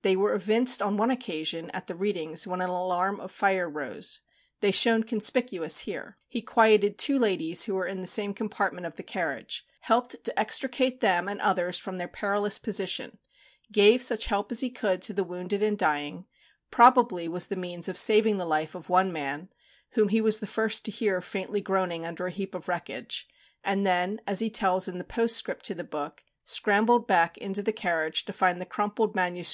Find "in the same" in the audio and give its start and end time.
7.84-8.32